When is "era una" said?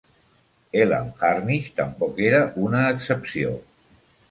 2.31-2.83